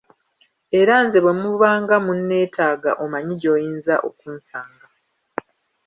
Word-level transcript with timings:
Era 0.79 0.95
nze 1.05 1.19
bwe 1.23 1.33
mubanga 1.41 1.95
munneetaaga 2.05 2.91
omanyi 3.03 3.33
gy'oyinza 3.41 3.95
okunsanga. 4.09 4.87